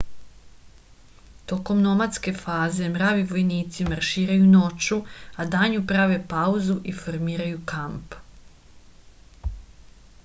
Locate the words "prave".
5.93-6.19